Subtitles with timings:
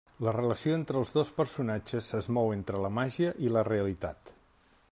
[0.27, 4.39] La relació entre els dos personatges es mou entre la màgia i la realitat.